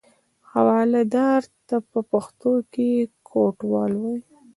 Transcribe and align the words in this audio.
حوالهدار 0.51 1.41
ته 1.67 1.75
په 1.91 1.99
پښتو 2.11 2.53
کې 2.73 2.89
کوټوال 3.29 3.91
وایي. 4.01 4.21